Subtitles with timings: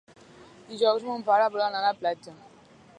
[0.69, 2.39] Dijous mon pare vol anar a la platja.